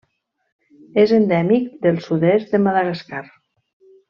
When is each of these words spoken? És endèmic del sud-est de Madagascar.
És 1.01 1.13
endèmic 1.17 1.69
del 1.85 2.01
sud-est 2.09 2.57
de 2.57 2.63
Madagascar. 2.65 3.23